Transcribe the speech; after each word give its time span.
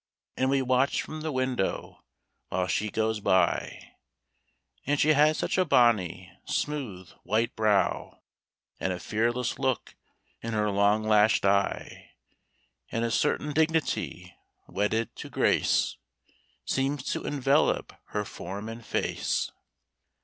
And 0.35 0.49
we 0.49 0.63
watch 0.63 1.03
from 1.03 1.21
the 1.21 1.31
window 1.31 2.03
while 2.49 2.65
she 2.65 2.89
goes 2.89 3.19
by, 3.19 3.91
She 4.97 5.09
has 5.13 5.37
such 5.37 5.59
a 5.59 5.63
bonny, 5.63 6.31
smooth, 6.43 7.09
white 7.21 7.55
brow, 7.55 8.17
And 8.79 8.91
a 8.93 8.99
fearless 8.99 9.59
look 9.59 9.93
in 10.41 10.53
her 10.53 10.71
long 10.71 11.03
lashed 11.03 11.45
eye; 11.45 12.13
And 12.91 13.05
a 13.05 13.11
certain 13.11 13.53
dignity 13.53 14.35
wedded 14.67 15.15
to 15.17 15.29
grace, 15.29 15.97
Seems 16.65 17.03
to 17.11 17.23
envelop 17.27 17.93
her 18.05 18.25
form 18.25 18.69
and 18.69 18.83
face. 18.83 19.51